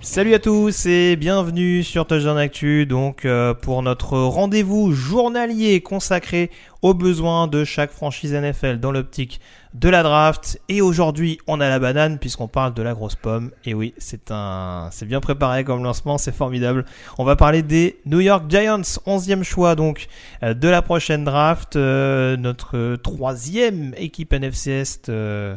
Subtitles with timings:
[0.00, 6.50] Salut à tous et bienvenue sur Touchdown Actu donc euh, pour notre rendez-vous journalier consacré
[6.82, 9.40] aux besoins de chaque franchise NFL dans l'optique
[9.78, 13.52] de la draft et aujourd'hui on a la banane puisqu'on parle de la grosse pomme
[13.64, 16.84] et oui c'est un c'est bien préparé comme lancement c'est formidable
[17.16, 20.08] on va parler des New York Giants 11e choix donc
[20.42, 25.56] euh, de la prochaine draft euh, notre troisième équipe NFC euh,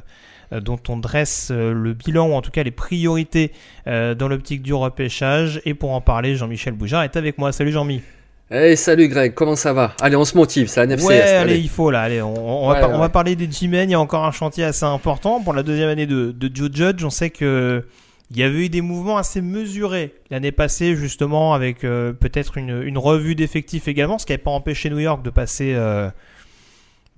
[0.52, 3.54] dont on dresse le bilan ou en tout cas les priorités
[3.86, 5.62] dans l'optique du repêchage.
[5.64, 7.54] Et pour en parler, Jean-Michel Boujard est avec moi.
[7.54, 8.02] Salut Jean-Mi.
[8.54, 9.94] Hey, salut Greg, comment ça va?
[10.02, 11.08] Allez, on se motive, c'est la NFC.
[11.08, 12.02] Ouais, Est, allez, il faut là.
[12.02, 12.34] Allez, on,
[12.66, 12.96] on va, Ouais, par- ouais.
[12.98, 13.90] on va parler des G-Men.
[13.90, 16.70] Il y a encore un chantier assez important pour la deuxième année de, de Joe
[16.74, 17.02] Judge.
[17.06, 17.86] On sait que
[18.30, 22.82] il y avait eu des mouvements assez mesurés l'année passée, justement, avec euh, peut-être une,
[22.84, 26.10] une revue d'effectifs également, ce qui n'avait pas empêché New York de passer, euh,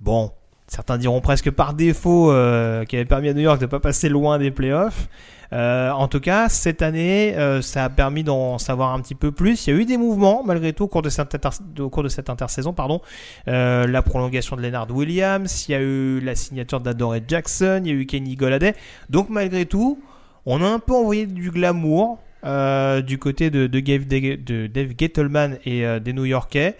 [0.00, 0.30] bon,
[0.74, 3.80] certains diront presque par défaut, euh, qui avait permis à New York de ne pas
[3.80, 5.08] passer loin des playoffs.
[5.52, 9.30] Euh, en tout cas, cette année, euh, ça a permis d'en savoir un petit peu
[9.30, 9.66] plus.
[9.66, 12.72] Il y a eu des mouvements, malgré tout, au cours de cette, intersaison.
[12.72, 13.00] Pardon.
[13.46, 17.88] Euh, la prolongation de Leonard Williams, il y a eu la signature d'Adore Jackson, il
[17.88, 18.74] y a eu Kenny Goladay.
[19.10, 20.02] Donc, malgré tout,
[20.44, 25.58] on a un peu envoyé du glamour euh, du côté de, Gabe- de Dave Gettleman
[25.64, 26.76] et euh, des New Yorkais.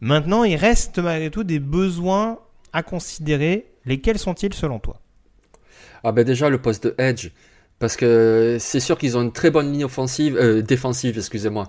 [0.00, 2.38] Maintenant, il reste malgré tout des besoins
[2.72, 3.66] à considérer.
[3.84, 5.00] Lesquels sont-ils selon toi?
[6.04, 7.30] Ah ben déjà le poste de edge,
[7.82, 11.68] parce que c'est sûr qu'ils ont une très bonne ligne offensive, euh, défensive, excusez-moi.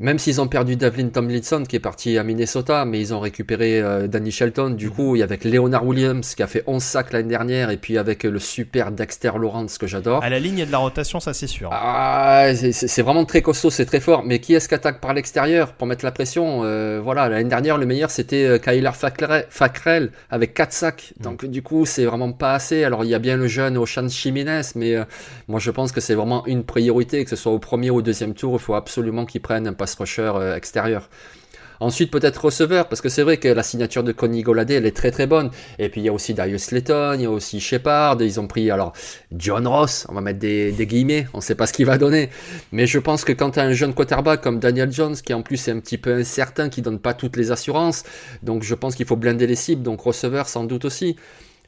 [0.00, 3.80] Même s'ils ont perdu Devlin Tomlinson qui est parti à Minnesota, mais ils ont récupéré
[3.80, 4.70] euh, Danny Shelton.
[4.70, 7.76] Du coup, il y avec Leonard Williams qui a fait 11 sacs l'année dernière, et
[7.78, 10.22] puis avec le super Dexter Lawrence que j'adore.
[10.22, 11.68] À la ligne, il y a de la rotation, ça c'est sûr.
[11.72, 14.22] Ah, c'est- vraiment très costaud, c'est très fort.
[14.24, 17.76] Mais qui est-ce qui attaque par l'extérieur pour mettre la pression Euh, Voilà, l'année dernière,
[17.76, 18.92] le meilleur c'était euh, Kyler
[19.50, 21.12] Fackrell, avec 4 sacs.
[21.20, 22.84] Donc du coup, c'est vraiment pas assez.
[22.84, 24.96] Alors il y a bien le jeune Ocean Chimines, mais
[25.48, 28.02] moi je pense que c'est vraiment une priorité, que ce soit au premier ou au
[28.02, 31.08] deuxième tour, il faut absolument qu'ils prennent un pass rusher euh, extérieur.
[31.80, 34.96] Ensuite, peut-être receveur, parce que c'est vrai que la signature de Connie Goladay, elle est
[34.96, 35.50] très très bonne.
[35.78, 38.48] Et puis il y a aussi Darius Slayton, il y a aussi Shepard, ils ont
[38.48, 38.92] pris alors
[39.36, 42.30] John Ross, on va mettre des, guillemets, on sait pas ce qu'il va donner.
[42.72, 45.42] Mais je pense que quand tu as un jeune quarterback comme Daniel Jones, qui en
[45.42, 48.02] plus est un petit peu incertain, qui donne pas toutes les assurances,
[48.42, 51.16] donc je pense qu'il faut blinder les cibles, donc receveur sans doute aussi.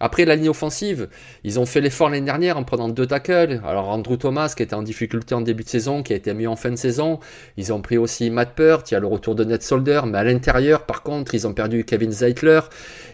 [0.02, 1.08] Après la ligne offensive,
[1.44, 3.60] ils ont fait l'effort l'année dernière en prenant deux tackles.
[3.66, 6.48] Alors Andrew Thomas qui était en difficulté en début de saison, qui a été mieux
[6.48, 7.20] en fin de saison.
[7.58, 10.16] Ils ont pris aussi Matt Peart, il y a le retour de Ned Solder, mais
[10.16, 12.60] à l'intérieur par contre ils ont perdu Kevin Zeitler.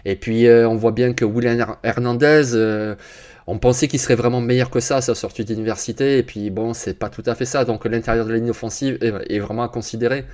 [0.05, 2.95] Et puis euh, on voit bien que William Her- Hernandez, euh,
[3.49, 6.19] on pensait qu'il serait vraiment meilleur que ça sa sortie d'université.
[6.19, 7.65] Et puis bon, c'est pas tout à fait ça.
[7.65, 10.25] Donc l'intérieur de la ligne offensive est vraiment à considérer.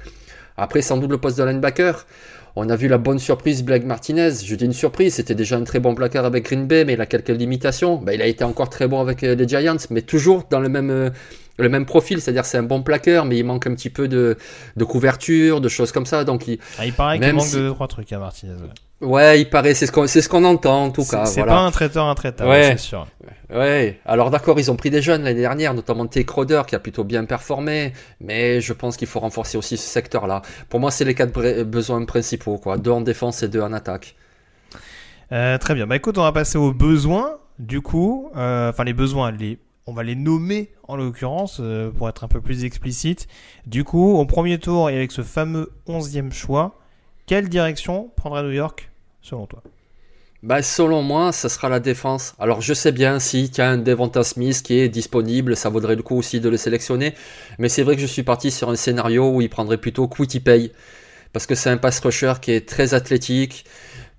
[0.59, 2.07] Après sans doute le poste de linebacker.
[2.55, 4.31] On a vu la bonne surprise Blake Martinez.
[4.45, 7.01] Je dis une surprise, c'était déjà un très bon placard avec Green Bay, mais il
[7.01, 7.97] a quelques limitations.
[7.97, 10.69] Ben, il a été encore très bon avec euh, les Giants, mais toujours dans le
[10.69, 11.09] même, euh,
[11.59, 14.37] le même profil, c'est-à-dire c'est un bon plaqueur, mais il manque un petit peu de,
[14.77, 16.25] de couverture, de choses comme ça.
[16.25, 18.53] Donc il, Ah, il paraît qu'il manque si- de trois trucs à Martinez.
[18.53, 18.69] ouais.
[19.03, 21.27] Ouais, il paraît, c'est ce qu'on, c'est ce qu'on entend en tout cas.
[21.27, 21.57] c'est voilà.
[21.57, 22.63] pas un traiteur intraitable, Ouais.
[22.73, 23.07] c'est sûr.
[23.51, 26.25] Ouais, alors d'accord, ils ont pris des jeunes l'année dernière, notamment T.
[26.25, 30.41] Crowder qui a plutôt bien performé, mais je pense qu'il faut renforcer aussi ce secteur-là.
[30.71, 32.79] Pour moi, c'est les quatre besoins principaux, quoi.
[32.79, 34.15] Deux en défense et deux en attaque.
[35.33, 35.87] Euh, très bien.
[35.87, 37.39] Bah écoute, on va passer aux besoins.
[37.59, 42.09] Du coup, euh, enfin les besoins, les, on va les nommer en l'occurrence euh, pour
[42.09, 43.27] être un peu plus explicite.
[43.67, 46.79] Du coup, au premier tour et avec ce fameux onzième choix,
[47.27, 48.91] quelle direction prendra New York?
[49.23, 49.63] Selon toi
[50.43, 52.35] bah, selon moi, ça sera la défense.
[52.41, 55.95] Alors, je sais bien, si tu as un Devonta Smith qui est disponible, ça vaudrait
[55.95, 57.15] le coup aussi de le sélectionner.
[57.61, 60.41] Mais c'est vrai que je suis parti sur un scénario où il prendrait plutôt Quitty
[60.41, 60.73] Pay.
[61.33, 63.65] Parce que c'est un pass rusher qui est très athlétique,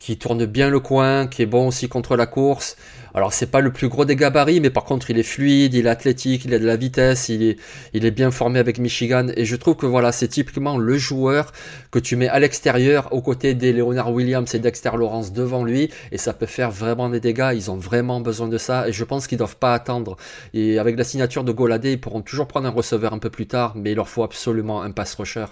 [0.04, 2.76] qui tourne bien le coin, qui est bon aussi contre la course.
[3.14, 5.86] Alors c'est pas le plus gros des gabarits, mais par contre il est fluide, il
[5.86, 7.56] est athlétique, il a de la vitesse, il
[7.94, 9.28] est, bien formé avec Michigan.
[9.38, 11.54] Et je trouve que voilà, c'est typiquement le joueur
[11.90, 15.90] que tu mets à l'extérieur, aux côtés des Leonard Williams et Dexter Lawrence devant lui,
[16.12, 17.52] et ça peut faire vraiment des dégâts.
[17.56, 20.18] Ils ont vraiment besoin de ça, et je pense qu'ils doivent pas attendre.
[20.54, 23.48] Et avec la signature de Goladé, ils pourront toujours prendre un receveur un peu plus
[23.48, 25.46] tard, mais il leur faut absolument un pass rusher.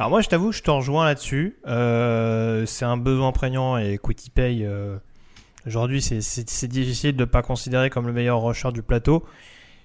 [0.00, 1.58] Alors moi, je t'avoue, je te rejoins là-dessus.
[1.66, 4.96] Euh, c'est un besoin prégnant et Quitty Pay, euh,
[5.66, 9.26] aujourd'hui, c'est difficile de ne pas considérer comme le meilleur rusher du plateau.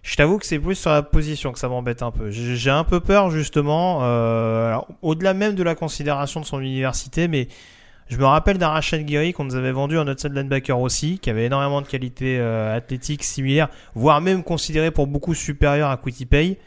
[0.04, 2.32] Je t'avoue que c'est plus sur la position que ça m'embête un peu.
[2.32, 7.50] J'ai un peu peur justement, euh, au-delà même de la considération de son université, mais
[8.08, 11.48] je me rappelle d'un Rachel qu'on nous avait vendu en outside linebacker aussi, qui avait
[11.48, 16.58] énormément de qualités athlétiques similaires, voire même considéré pour beaucoup supérieur à Quitty Pay.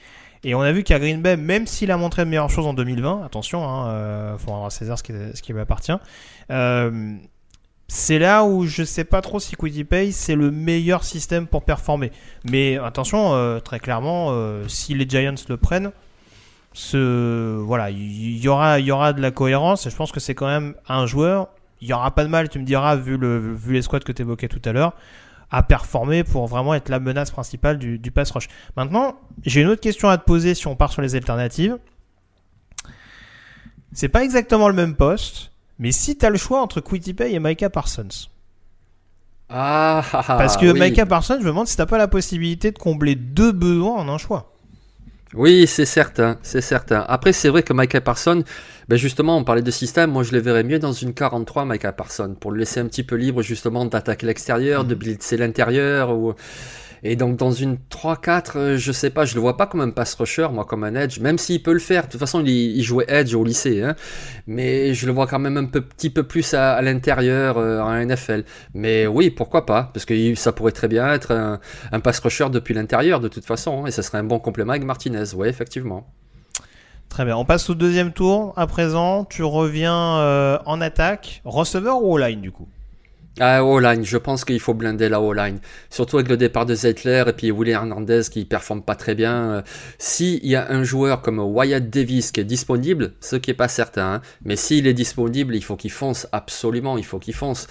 [0.44, 2.74] Et on a vu qu'à Green Bay, même s'il a montré de meilleures choses en
[2.74, 5.92] 2020, attention, il hein, euh, faut avoir César ce qui, ce lui appartient.
[6.50, 7.16] Euh,
[7.88, 12.12] c'est là où je sais pas trop si Pay c'est le meilleur système pour performer.
[12.44, 14.32] Mais attention, euh, très clairement,
[14.68, 15.90] si les Giants le prennent,
[16.92, 19.86] voilà, il y, aura, y aura de la cohérence.
[19.86, 21.48] Et je pense que c'est quand même un joueur.
[21.80, 24.12] Il y aura pas de mal, tu me diras, vu, le, vu les squads que
[24.12, 24.94] tu évoquais tout à l'heure
[25.50, 28.48] à performer pour vraiment être la menace principale du, pass rush.
[28.76, 31.78] Maintenant, j'ai une autre question à te poser si on part sur les alternatives.
[33.92, 37.34] C'est pas exactement le même poste, mais si tu as le choix entre Quitty Pay
[37.34, 38.28] et Micah Parsons.
[39.48, 42.70] Ah, ah, ah, Parce que Micah Parsons, je me demande si t'as pas la possibilité
[42.70, 44.52] de combler deux besoins en un choix.
[45.34, 47.04] Oui, c'est certain, c'est certain.
[47.06, 48.44] Après, c'est vrai que Michael Parson,
[48.88, 51.94] ben justement, on parlait de système, moi je le verrais mieux dans une 43, Michael
[51.96, 56.32] Parson, pour le laisser un petit peu libre justement d'attaquer l'extérieur, de blitzer l'intérieur, ou
[57.02, 59.90] et donc dans une 3-4, euh, je sais pas, je le vois pas comme un
[59.90, 62.06] pass rusher, moi comme un edge, même s'il peut le faire.
[62.06, 63.94] De toute façon, il, jouait edge au lycée, hein.
[64.46, 68.44] mais je le vois quand même un petit peu plus à, l'intérieur euh, en NFL.
[68.74, 69.90] Mais oui, pourquoi pas?
[69.92, 73.84] Parce que ça pourrait très bien être un, pass rusher depuis l'intérieur de toute façon,
[73.84, 75.34] hein, et ça serait un bon complément avec Martinez.
[75.34, 76.06] Oui, effectivement.
[77.08, 77.36] Très bien.
[77.36, 78.52] On passe au deuxième tour.
[78.56, 82.68] À présent, tu reviens euh, en attaque, receveur ou all line du coup?
[83.40, 85.60] Ah, O-line, je pense qu'il faut blinder la O-line.
[85.90, 89.50] Surtout avec le départ de Zeitler et puis Willie Hernandez qui performe pas très bien.
[89.50, 89.62] Euh,
[89.98, 93.68] s'il y a un joueur comme Wyatt Davis qui est disponible, ce qui est pas
[93.68, 97.68] certain, hein, mais s'il est disponible, il faut qu'il fonce, absolument, il faut qu'il fonce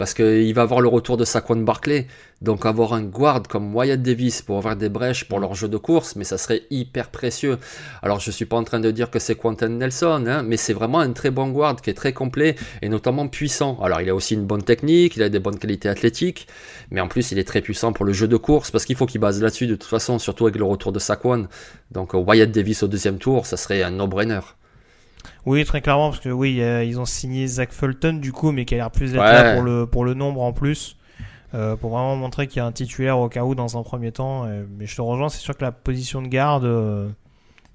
[0.00, 2.06] parce qu'il va avoir le retour de Saquon Barclay.
[2.40, 5.76] Donc avoir un guard comme Wyatt Davis pour avoir des brèches pour leur jeu de
[5.76, 7.58] course, mais ça serait hyper précieux.
[8.02, 10.72] Alors je suis pas en train de dire que c'est Quentin Nelson, hein, mais c'est
[10.72, 13.78] vraiment un très bon guard qui est très complet et notamment puissant.
[13.82, 16.48] Alors il a aussi une bonne technique, il a des bonnes qualités athlétiques,
[16.90, 19.04] mais en plus il est très puissant pour le jeu de course parce qu'il faut
[19.04, 21.46] qu'il base là-dessus de toute façon, surtout avec le retour de Saquon.
[21.90, 24.40] Donc Wyatt Davis au deuxième tour, ça serait un no-brainer.
[25.46, 28.74] Oui, très clairement, parce que oui, ils ont signé Zach Fulton du coup, mais qui
[28.74, 30.96] a l'air plus d'être là pour le, pour le nombre en plus.
[31.52, 34.12] Euh, pour vraiment montrer qu'il y a un titulaire au cas où dans un premier
[34.12, 34.46] temps.
[34.78, 37.08] mais je te rejoins, c'est sûr que la position de garde, euh,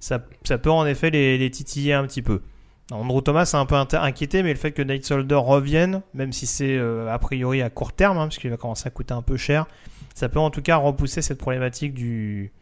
[0.00, 2.40] ça, ça, peut en effet les, les, titiller un petit peu.
[2.90, 6.46] Andrew Thomas est un peu inquiété, mais le fait que Nate Solder revienne, même si
[6.46, 9.22] c'est euh, a priori à court terme, hein, parce qu'il va commencer à coûter un
[9.22, 9.66] peu cher,
[10.14, 12.52] ça peut en tout cas repousser cette problématique du,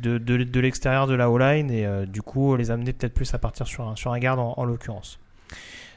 [0.00, 3.32] de, de, de l'extérieur de la O-line et euh, du coup les amener peut-être plus
[3.34, 5.18] à partir sur un, sur un garde en, l'occurrence.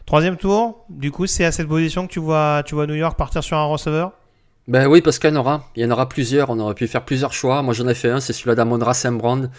[0.05, 3.17] Troisième tour, du coup c'est à cette position que tu vois, tu vois New York
[3.17, 4.12] partir sur un receveur?
[4.67, 5.65] Ben oui, parce qu'il y en aura.
[5.75, 6.50] Il y en aura plusieurs.
[6.50, 7.62] On aurait pu faire plusieurs choix.
[7.63, 8.20] Moi, j'en ai fait un.
[8.20, 9.50] C'est celui-là d'Amon Sembrand,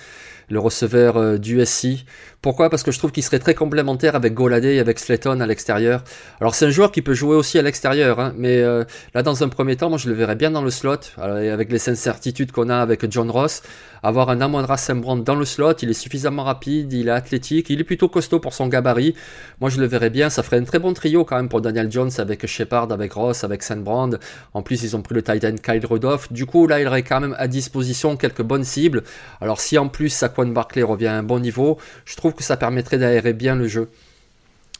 [0.52, 2.04] le receveur euh, du SC.
[2.42, 2.68] Pourquoi?
[2.68, 6.04] Parce que je trouve qu'il serait très complémentaire avec Golade et avec Slayton à l'extérieur.
[6.40, 9.42] Alors c'est un joueur qui peut jouer aussi à l'extérieur, hein, mais euh, là dans
[9.42, 12.68] un premier temps, moi je le verrais bien dans le slot, avec les incertitudes qu'on
[12.68, 13.62] a avec John Ross.
[14.02, 17.80] Avoir un Amon Sembrand dans le slot, il est suffisamment rapide, il est athlétique, il
[17.80, 19.14] est plutôt costaud pour son gabarit.
[19.61, 21.90] Moi je le verrais bien, ça ferait un très bon trio quand même pour Daniel
[21.90, 24.11] Jones avec Shepard, avec Ross, avec Sembrand.
[24.54, 26.32] En plus ils ont pris le Titan Kyle Rudolph.
[26.32, 29.04] Du coup là il aurait quand même à disposition quelques bonnes cibles.
[29.40, 32.56] Alors si en plus Saquon Barclay revient à un bon niveau, je trouve que ça
[32.56, 33.90] permettrait d'aérer bien le jeu.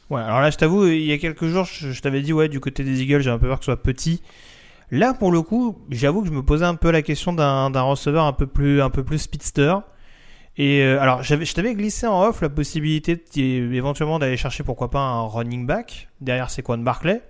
[0.09, 2.59] Ouais, alors là, je t'avoue, il y a quelques jours, je, t'avais dit, ouais, du
[2.59, 4.21] côté des Eagles, j'ai un peu peur que ce soit petit.
[4.91, 8.25] Là, pour le coup, j'avoue que je me posais un peu la question d'un receveur
[8.25, 9.75] un peu plus, un peu plus speedster.
[10.57, 14.99] Et euh, alors, je t'avais glissé en off la possibilité éventuellement d'aller chercher, pourquoi pas,
[14.99, 17.21] un running back derrière Sequan Barclay.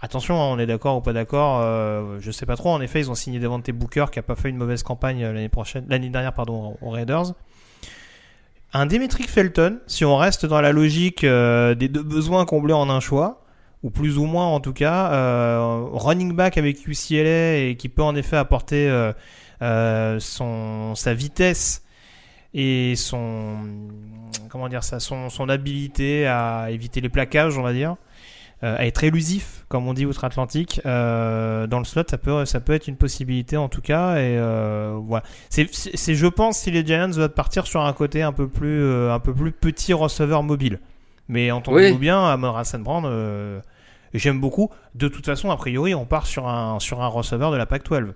[0.00, 2.70] Attention, hein, on est d'accord ou pas d'accord, euh, je sais pas trop.
[2.70, 5.48] En effet, ils ont signé Devante Booker qui a pas fait une mauvaise campagne euh,
[5.88, 7.32] l'année dernière, pardon, aux Raiders.
[8.72, 12.90] Un Demetric Felton, si on reste dans la logique euh, des deux besoins comblés en
[12.90, 13.42] un choix,
[13.82, 15.12] ou plus ou moins en tout cas.
[15.12, 19.12] Euh, running back avec UCLA et qui peut en effet apporter euh,
[19.62, 21.84] euh, son, sa vitesse
[22.54, 23.58] et son
[24.48, 27.96] comment dire ça, son, son habilité à éviter les plaquages, on va dire.
[28.64, 32.58] Euh, à être élusif, comme on dit outre-Atlantique, euh, dans le slot, ça peut, ça
[32.58, 34.16] peut être une possibilité en tout cas.
[34.16, 35.22] Et euh, voilà.
[35.48, 38.82] C'est, c'est, je pense, si les Giants doivent partir sur un côté un peu plus,
[38.82, 40.80] euh, un peu plus petit receveur mobile.
[41.28, 42.00] Mais entendez-vous Oui.
[42.00, 43.60] bien, Amon Hassan Brand, euh,
[44.12, 44.70] j'aime beaucoup.
[44.96, 48.12] De toute façon, a priori, on part sur un, sur un receveur de la PAC-12.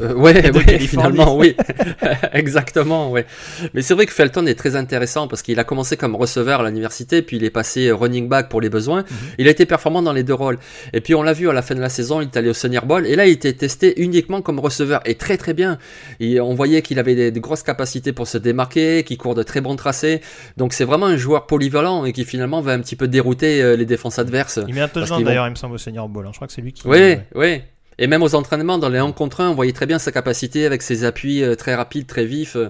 [0.00, 1.56] Euh, ouais, de ouais, finalement, oui.
[2.32, 3.26] Exactement, ouais.
[3.74, 6.68] Mais c'est vrai que Felton est très intéressant parce qu'il a commencé comme receveur à
[6.68, 9.04] l'université, puis il est passé running back pour les besoins.
[9.38, 10.58] Il a été performant dans les deux rôles.
[10.92, 12.54] Et puis on l'a vu à la fin de la saison, il est allé au
[12.54, 15.78] Senior Bowl, et là il était testé uniquement comme receveur, et très très bien.
[16.20, 19.42] Et on voyait qu'il avait des, de grosses capacités pour se démarquer, qu'il court de
[19.42, 20.20] très bons tracés.
[20.56, 23.76] Donc c'est vraiment un joueur polyvalent et qui finalement va un petit peu dérouter euh,
[23.76, 24.58] les défenses adverses.
[24.68, 24.74] Il
[25.16, 26.26] qu'ils vont- d'ailleurs, il me semble, au Senior Bowl.
[26.26, 26.30] hein.
[26.32, 26.86] Je crois que c'est lui qui.
[26.86, 27.62] Oui, oui.
[27.98, 30.66] Et même aux entraînements, dans les 1 contre 1, on voyait très bien sa capacité
[30.66, 32.54] avec ses appuis euh, très rapides, très vifs.
[32.56, 32.68] Euh,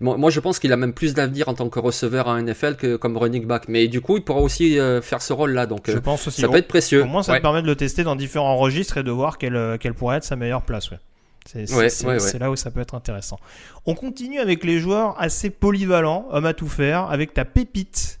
[0.00, 2.96] Moi, je pense qu'il a même plus d'avenir en tant que receveur en NFL que
[2.96, 3.68] comme running back.
[3.68, 5.64] Mais du coup, il pourra aussi euh, faire ce rôle-là.
[5.66, 6.42] Donc, Je pense aussi.
[6.42, 7.02] ça peut être précieux.
[7.04, 7.38] Au moins, ça Ouais.
[7.38, 10.24] te permet de le tester dans différents registres et de voir quelle, quelle pourrait être
[10.24, 10.90] sa meilleure place.
[10.90, 10.98] Ouais.
[11.46, 13.38] C'est Ouais, ouais, là où ça peut être intéressant.
[13.86, 18.18] On continue avec les joueurs assez polyvalents, hommes à tout faire, avec ta pépite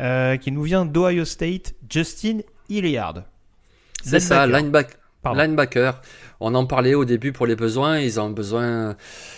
[0.00, 3.22] euh, qui nous vient d'Ohio State, Justin Hilliard.
[4.04, 4.96] C'est ça, Linebacker.
[5.34, 5.94] Linebacker.
[6.40, 7.98] On en parlait au début pour les besoins.
[7.98, 8.96] Ils ont besoin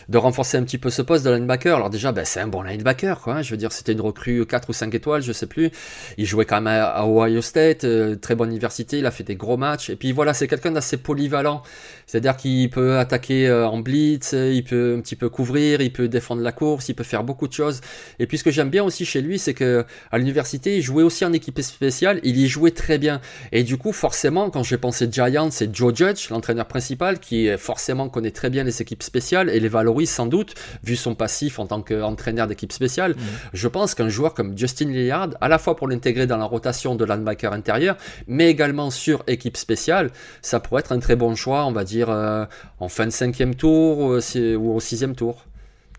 [0.08, 1.76] de renforcer un petit peu ce poste de linebacker.
[1.76, 3.20] Alors déjà, ben, c'est un bon linebacker.
[3.20, 3.36] Quoi.
[3.36, 3.42] hein.
[3.42, 5.70] Je veux dire, c'était une recrue 4 ou 5 étoiles, je sais plus.
[6.16, 8.98] Il jouait quand même à, Ohio State, euh, très bonne université.
[8.98, 9.90] Il a fait des gros matchs.
[9.90, 11.62] Et puis voilà, c'est quelqu'un d'assez polyvalent.
[12.06, 16.08] C'est-à-dire qu'il peut attaquer euh, en blitz, il peut un petit peu couvrir, il peut
[16.08, 17.80] défendre la course, il peut faire beaucoup de choses.
[18.18, 21.02] Et puis ce que j'aime bien aussi chez lui, c'est que à l'université, il jouait
[21.02, 22.20] aussi en équipe spéciale.
[22.24, 23.20] Il y jouait très bien.
[23.52, 26.87] Et du coup, forcément, quand j'ai pensé Giants, c'est Joe Judge, l'entraîneur principal,
[27.20, 30.96] qui euh, forcément connaît très bien les équipes spéciales et les valorise sans doute, vu
[30.96, 33.14] son passif en tant qu'entraîneur d'équipe spéciale.
[33.52, 36.94] Je pense qu'un joueur comme Justin Lillard, à la fois pour l'intégrer dans la rotation
[36.94, 40.10] de linebacker intérieur, mais également sur équipe spéciale,
[40.42, 42.44] ça pourrait être un très bon choix, on va dire, euh,
[42.80, 45.44] en fin de cinquième tour ou, ou au sixième tour.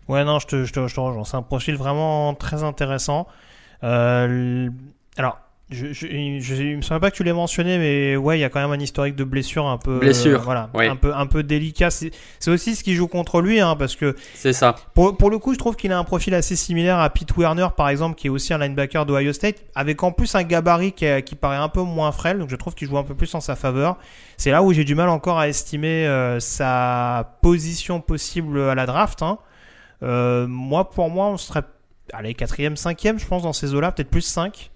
[0.08, 1.24] Ouais, non, je te, je te, je te rejoins.
[1.24, 3.28] C'est un profil vraiment très intéressant.
[3.84, 4.68] Euh,
[5.16, 5.38] alors,
[5.70, 6.06] je, je,
[6.40, 8.60] je, il me semble pas que tu l'aies mentionné, mais ouais, il y a quand
[8.60, 10.86] même un historique de blessure un peu, Blessure, euh, voilà, oui.
[10.86, 11.90] un peu, un peu délicat.
[11.90, 14.74] C'est c'est aussi ce qui joue contre lui, hein, parce que C'est ça.
[14.94, 17.68] pour, pour le coup, je trouve qu'il a un profil assez similaire à Pete Werner,
[17.76, 21.06] par exemple, qui est aussi un linebacker d'Ohio State, avec en plus un gabarit qui,
[21.24, 23.40] qui paraît un peu moins frêle, donc je trouve qu'il joue un peu plus en
[23.40, 23.96] sa faveur.
[24.36, 28.86] C'est là où j'ai du mal encore à estimer euh, sa position possible à la
[28.86, 29.22] draft.
[29.22, 29.38] hein.
[30.02, 31.62] Euh, moi, pour moi, on serait,
[32.12, 34.70] allez, quatrième, cinquième, je pense, dans ces eaux-là, peut-être plus 5.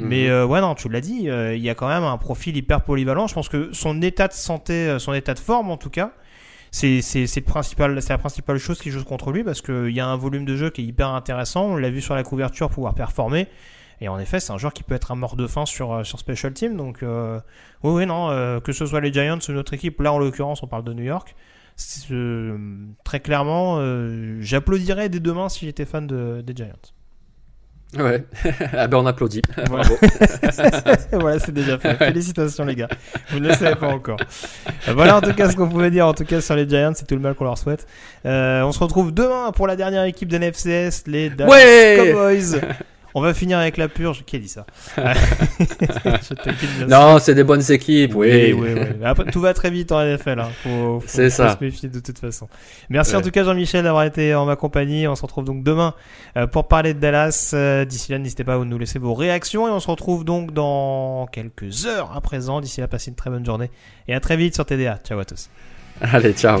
[0.00, 0.30] Mais Mhm.
[0.30, 2.82] euh, ouais, non, tu l'as dit, euh, il y a quand même un profil hyper
[2.82, 3.26] polyvalent.
[3.26, 6.12] Je pense que son état de santé, euh, son état de forme en tout cas,
[6.70, 7.00] c'est
[8.08, 10.70] la principale chose qui joue contre lui parce qu'il y a un volume de jeu
[10.70, 11.64] qui est hyper intéressant.
[11.66, 13.48] On l'a vu sur la couverture pouvoir performer.
[14.02, 16.04] Et en effet, c'est un joueur qui peut être un mort de faim sur, euh,
[16.04, 16.76] sur Special Team.
[16.76, 17.38] Donc, euh,
[17.82, 20.62] oui, oui, non, euh, que ce soit les Giants ou notre équipe, là en l'occurrence,
[20.62, 21.34] on parle de New York.
[22.10, 22.56] euh,
[23.04, 26.76] très clairement, euh, j'applaudirais dès demain si j'étais fan de, des Giants.
[27.98, 28.24] Ouais.
[28.72, 29.42] ah ben on applaudit.
[29.68, 29.84] Voilà.
[29.88, 29.98] Bravo.
[31.12, 31.94] voilà, c'est déjà fait.
[31.96, 32.88] Félicitations les gars.
[33.30, 34.18] Vous ne le savez pas encore.
[34.88, 36.92] Euh, Voilà en tout cas ce qu'on pouvait dire en tout cas sur les Giants,
[36.94, 37.86] c'est tout le mal qu'on leur souhaite.
[38.26, 42.60] Euh, on se retrouve demain pour la dernière équipe de NFCS, les Dallas Ouais Cowboys.
[43.14, 44.24] On va finir avec la purge.
[44.24, 44.66] Qui a dit ça.
[46.88, 48.52] Non, c'est des bonnes équipes, oui.
[48.52, 50.40] Oui, oui, après, tout va très vite en NFL.
[50.40, 50.48] Hein.
[50.62, 51.56] Faut, faut, C'est faut ça.
[51.58, 52.48] se méfier de toute façon.
[52.88, 55.06] Merci en tout cas Jean-Michel d'avoir été en ma compagnie.
[55.08, 55.94] On se retrouve donc demain
[56.36, 57.50] euh, pour parler de Dallas.
[57.54, 60.52] Euh, D'ici là, n'hésitez pas à nous laisser vos réactions et on se retrouve donc
[60.52, 62.60] dans quelques heures à présent.
[62.60, 63.70] D'ici là, passez une très bonne journée
[64.08, 64.98] et à très vite sur TDA.
[65.06, 65.48] Ciao à tous.
[66.00, 66.60] Allez, ciao.